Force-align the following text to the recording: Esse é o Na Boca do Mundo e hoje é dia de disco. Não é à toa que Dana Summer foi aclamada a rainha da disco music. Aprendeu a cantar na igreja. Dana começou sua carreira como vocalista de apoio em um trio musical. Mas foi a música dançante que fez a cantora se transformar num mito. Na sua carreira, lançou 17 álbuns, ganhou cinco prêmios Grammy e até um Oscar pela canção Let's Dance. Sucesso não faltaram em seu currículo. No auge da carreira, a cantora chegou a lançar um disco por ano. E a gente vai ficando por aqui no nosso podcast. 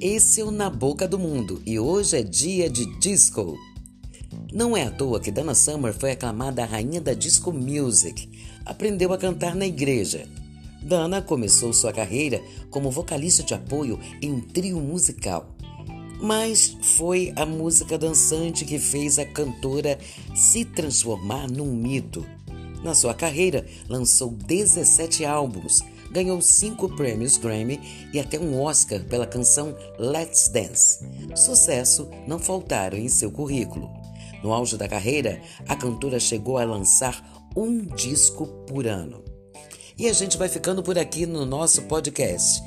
Esse 0.00 0.42
é 0.42 0.44
o 0.44 0.50
Na 0.50 0.68
Boca 0.68 1.08
do 1.08 1.18
Mundo 1.18 1.62
e 1.64 1.78
hoje 1.78 2.18
é 2.18 2.22
dia 2.22 2.68
de 2.68 2.84
disco. 2.98 3.56
Não 4.52 4.76
é 4.76 4.82
à 4.82 4.90
toa 4.90 5.18
que 5.18 5.30
Dana 5.30 5.54
Summer 5.54 5.94
foi 5.94 6.10
aclamada 6.10 6.62
a 6.62 6.66
rainha 6.66 7.00
da 7.00 7.14
disco 7.14 7.50
music. 7.50 8.28
Aprendeu 8.66 9.10
a 9.14 9.18
cantar 9.18 9.54
na 9.54 9.66
igreja. 9.66 10.28
Dana 10.82 11.22
começou 11.22 11.72
sua 11.72 11.94
carreira 11.94 12.42
como 12.70 12.90
vocalista 12.90 13.42
de 13.42 13.54
apoio 13.54 13.98
em 14.20 14.30
um 14.32 14.40
trio 14.40 14.78
musical. 14.80 15.56
Mas 16.20 16.76
foi 16.82 17.32
a 17.34 17.46
música 17.46 17.96
dançante 17.96 18.66
que 18.66 18.78
fez 18.78 19.18
a 19.18 19.24
cantora 19.24 19.98
se 20.34 20.66
transformar 20.66 21.50
num 21.50 21.74
mito. 21.74 22.26
Na 22.84 22.94
sua 22.94 23.14
carreira, 23.14 23.64
lançou 23.88 24.30
17 24.30 25.24
álbuns, 25.24 25.82
ganhou 26.16 26.40
cinco 26.40 26.88
prêmios 26.96 27.36
Grammy 27.36 28.08
e 28.10 28.18
até 28.18 28.38
um 28.38 28.58
Oscar 28.62 29.00
pela 29.04 29.26
canção 29.26 29.76
Let's 29.98 30.48
Dance. 30.48 31.00
Sucesso 31.34 32.08
não 32.26 32.38
faltaram 32.38 32.96
em 32.96 33.06
seu 33.06 33.30
currículo. 33.30 33.90
No 34.42 34.50
auge 34.50 34.78
da 34.78 34.88
carreira, 34.88 35.42
a 35.68 35.76
cantora 35.76 36.18
chegou 36.18 36.56
a 36.56 36.64
lançar 36.64 37.22
um 37.54 37.84
disco 37.84 38.46
por 38.66 38.86
ano. 38.86 39.22
E 39.98 40.08
a 40.08 40.12
gente 40.14 40.38
vai 40.38 40.48
ficando 40.48 40.82
por 40.82 40.98
aqui 40.98 41.26
no 41.26 41.44
nosso 41.44 41.82
podcast. 41.82 42.62